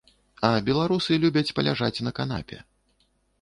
[0.47, 2.57] А беларусы любяць паляжаць на канапе.